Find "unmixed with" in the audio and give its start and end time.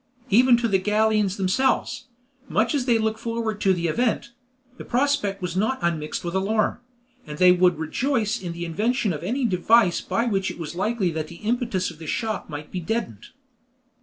5.83-6.33